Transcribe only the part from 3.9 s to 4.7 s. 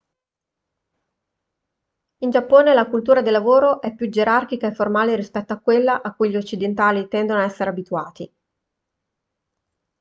più gerarchica